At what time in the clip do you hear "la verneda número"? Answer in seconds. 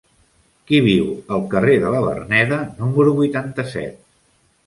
1.95-3.13